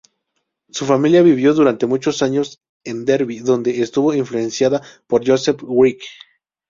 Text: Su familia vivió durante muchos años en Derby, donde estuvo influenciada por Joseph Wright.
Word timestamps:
Su 0.71 0.87
familia 0.87 1.21
vivió 1.21 1.53
durante 1.53 1.85
muchos 1.85 2.23
años 2.23 2.59
en 2.83 3.05
Derby, 3.05 3.37
donde 3.41 3.83
estuvo 3.83 4.15
influenciada 4.15 4.81
por 5.05 5.23
Joseph 5.27 5.61
Wright. 5.61 6.01